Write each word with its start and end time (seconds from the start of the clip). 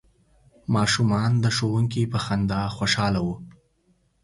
ماشومان 0.75 1.31
د 1.43 1.45
ښوونکي 1.55 2.03
په 2.11 2.17
خندا 2.25 2.61
خوشحاله 2.75 3.19
وو. 3.25 3.35